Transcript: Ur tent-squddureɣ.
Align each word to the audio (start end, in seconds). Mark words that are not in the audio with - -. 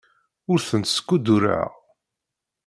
Ur 0.51 0.59
tent-squddureɣ. 0.69 1.69